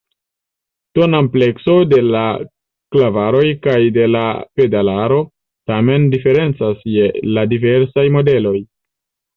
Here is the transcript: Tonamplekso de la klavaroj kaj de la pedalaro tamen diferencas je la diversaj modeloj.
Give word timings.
Tonamplekso 0.99 1.75
de 1.91 1.99
la 2.15 2.23
klavaroj 2.95 3.43
kaj 3.67 3.77
de 4.01 4.09
la 4.17 4.25
pedalaro 4.61 5.23
tamen 5.75 6.11
diferencas 6.17 6.85
je 6.97 7.17
la 7.39 7.47
diversaj 7.55 8.11
modeloj. 8.19 8.59